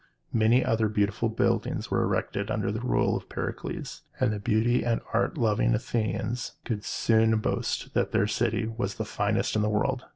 Many 0.33 0.65
other 0.65 0.89
beautiful 0.89 1.29
buildings 1.29 1.91
were 1.91 2.01
erected 2.01 2.49
under 2.49 2.71
the 2.71 2.79
rule 2.81 3.15
of 3.15 3.29
Pericles; 3.29 4.01
and 4.19 4.33
the 4.33 4.39
beauty 4.39 4.83
and 4.83 4.99
art 5.13 5.37
loving 5.37 5.75
Athenians 5.75 6.53
could 6.65 6.83
soon 6.83 7.37
boast 7.37 7.93
that 7.93 8.11
their 8.11 8.25
city 8.25 8.65
was 8.65 8.95
the 8.95 9.05
finest 9.05 9.55
in 9.55 9.61
the 9.61 9.69
world. 9.69 10.05